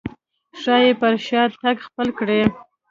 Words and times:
ښايي 0.61 0.91
پر 0.99 1.13
شا 1.27 1.43
تګ 1.61 1.77
خپل 1.87 2.07
کړي. 2.19 2.41